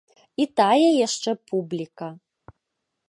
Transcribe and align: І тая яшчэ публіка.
І 0.45 0.47
тая 0.61 0.89
яшчэ 1.07 1.31
публіка. 1.51 2.09